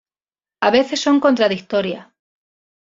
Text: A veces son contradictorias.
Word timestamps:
A 0.61 0.71
veces 0.71 0.99
son 0.99 1.19
contradictorias. 1.19 2.07